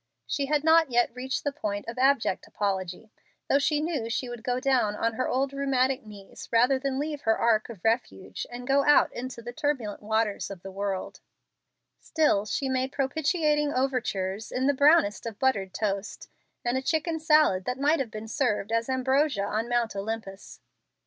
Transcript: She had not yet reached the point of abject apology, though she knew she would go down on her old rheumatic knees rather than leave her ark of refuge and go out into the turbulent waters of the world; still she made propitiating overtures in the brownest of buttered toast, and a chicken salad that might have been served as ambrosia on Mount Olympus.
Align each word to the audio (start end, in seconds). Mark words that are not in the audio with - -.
She 0.25 0.47
had 0.47 0.63
not 0.63 0.89
yet 0.89 1.13
reached 1.13 1.43
the 1.43 1.51
point 1.51 1.87
of 1.87 1.99
abject 1.99 2.47
apology, 2.47 3.11
though 3.47 3.59
she 3.59 3.79
knew 3.79 4.09
she 4.09 4.29
would 4.29 4.41
go 4.43 4.59
down 4.59 4.95
on 4.95 5.13
her 5.13 5.27
old 5.29 5.53
rheumatic 5.53 6.03
knees 6.03 6.49
rather 6.51 6.79
than 6.79 6.97
leave 6.99 7.21
her 7.21 7.37
ark 7.37 7.69
of 7.69 7.83
refuge 7.83 8.47
and 8.49 8.65
go 8.65 8.83
out 8.83 9.13
into 9.13 9.43
the 9.43 9.53
turbulent 9.53 10.01
waters 10.01 10.49
of 10.49 10.63
the 10.63 10.71
world; 10.71 11.19
still 11.99 12.47
she 12.47 12.67
made 12.67 12.91
propitiating 12.91 13.71
overtures 13.75 14.51
in 14.51 14.65
the 14.65 14.73
brownest 14.73 15.27
of 15.27 15.37
buttered 15.37 15.71
toast, 15.71 16.29
and 16.65 16.79
a 16.79 16.81
chicken 16.81 17.19
salad 17.19 17.65
that 17.65 17.77
might 17.77 17.99
have 17.99 18.09
been 18.09 18.27
served 18.27 18.71
as 18.71 18.89
ambrosia 18.89 19.43
on 19.45 19.69
Mount 19.69 19.95
Olympus. 19.95 20.61